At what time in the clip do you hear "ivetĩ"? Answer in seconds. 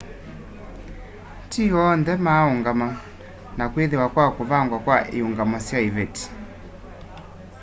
5.87-6.25